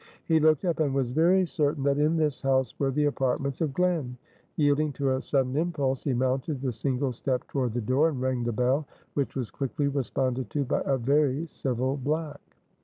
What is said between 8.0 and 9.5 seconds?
and rang the bell, which